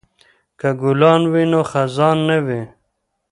که 0.59 0.69
ګلان 0.81 1.21
وي 1.31 1.43
نو 1.51 1.61
خزان 1.71 2.17
نه 2.29 2.37
وي. 2.45 2.61